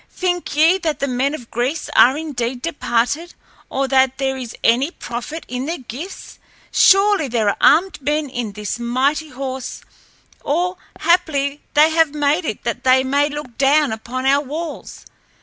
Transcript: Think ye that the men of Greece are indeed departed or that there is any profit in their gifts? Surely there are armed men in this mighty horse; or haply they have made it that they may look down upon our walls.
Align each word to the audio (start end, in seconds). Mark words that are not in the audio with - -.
Think 0.09 0.55
ye 0.55 0.79
that 0.79 0.97
the 0.97 1.07
men 1.07 1.35
of 1.35 1.51
Greece 1.51 1.87
are 1.95 2.17
indeed 2.17 2.63
departed 2.63 3.35
or 3.69 3.87
that 3.89 4.17
there 4.17 4.35
is 4.35 4.55
any 4.63 4.89
profit 4.89 5.45
in 5.47 5.67
their 5.67 5.77
gifts? 5.77 6.39
Surely 6.71 7.27
there 7.27 7.49
are 7.49 7.57
armed 7.61 8.01
men 8.01 8.27
in 8.27 8.53
this 8.53 8.79
mighty 8.79 9.29
horse; 9.29 9.81
or 10.43 10.77
haply 11.01 11.61
they 11.75 11.91
have 11.91 12.15
made 12.15 12.45
it 12.45 12.63
that 12.63 12.83
they 12.83 13.03
may 13.03 13.29
look 13.29 13.59
down 13.59 13.91
upon 13.93 14.25
our 14.25 14.41
walls. 14.43 15.05